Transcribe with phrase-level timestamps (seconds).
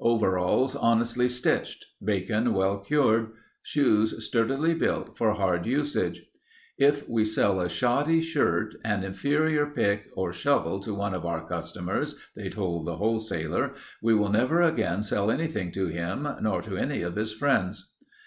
[0.00, 1.84] Overalls honestly stitched.
[2.02, 3.32] Bacon well cured.
[3.60, 6.22] Shoes sturdily built for hard usage.
[6.78, 11.46] "If we sell a shoddy shirt, an inferior pick or shovel to one of our
[11.46, 16.78] customers," they told the wholesaler, "we will never again sell anything to him nor to
[16.78, 17.90] any of his friends."